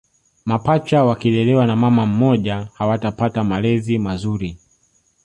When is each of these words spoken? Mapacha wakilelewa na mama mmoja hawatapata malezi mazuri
Mapacha 0.45 1.03
wakilelewa 1.03 1.67
na 1.67 1.75
mama 1.75 2.05
mmoja 2.05 2.67
hawatapata 2.77 3.43
malezi 3.43 3.99
mazuri 3.99 4.57